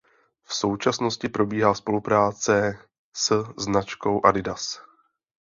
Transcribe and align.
V 0.43 0.53
současnosti 0.53 1.29
probíhá 1.29 1.73
spolupráce 1.75 2.79
s 3.13 3.43
značkou 3.59 4.25
Adidas. 4.25 4.81